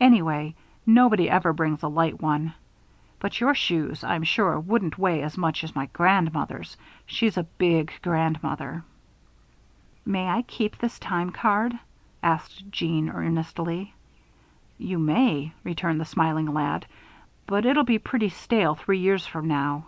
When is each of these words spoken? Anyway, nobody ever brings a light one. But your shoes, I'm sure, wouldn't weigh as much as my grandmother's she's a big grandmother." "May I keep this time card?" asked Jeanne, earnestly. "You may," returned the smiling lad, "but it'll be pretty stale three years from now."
Anyway, 0.00 0.56
nobody 0.86 1.30
ever 1.30 1.52
brings 1.52 1.84
a 1.84 1.86
light 1.86 2.20
one. 2.20 2.52
But 3.20 3.40
your 3.40 3.54
shoes, 3.54 4.02
I'm 4.02 4.24
sure, 4.24 4.58
wouldn't 4.58 4.98
weigh 4.98 5.22
as 5.22 5.38
much 5.38 5.62
as 5.62 5.76
my 5.76 5.86
grandmother's 5.92 6.76
she's 7.06 7.36
a 7.36 7.44
big 7.44 7.92
grandmother." 8.02 8.82
"May 10.04 10.26
I 10.30 10.42
keep 10.42 10.76
this 10.78 10.98
time 10.98 11.30
card?" 11.30 11.78
asked 12.24 12.68
Jeanne, 12.72 13.08
earnestly. 13.08 13.94
"You 14.78 14.98
may," 14.98 15.52
returned 15.62 16.00
the 16.00 16.04
smiling 16.04 16.46
lad, 16.52 16.84
"but 17.46 17.64
it'll 17.64 17.84
be 17.84 18.00
pretty 18.00 18.30
stale 18.30 18.74
three 18.74 18.98
years 18.98 19.26
from 19.28 19.46
now." 19.46 19.86